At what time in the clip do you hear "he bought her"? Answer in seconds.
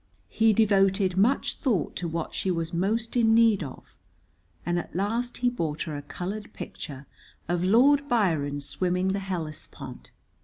5.45-5.95